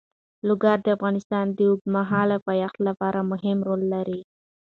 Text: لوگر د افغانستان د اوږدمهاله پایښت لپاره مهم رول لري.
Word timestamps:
لوگر 0.47 0.77
د 0.81 0.87
افغانستان 0.97 1.45
د 1.51 1.59
اوږدمهاله 1.69 2.37
پایښت 2.47 2.77
لپاره 2.87 3.19
مهم 3.31 3.57
رول 3.67 3.81
لري. 3.93 4.19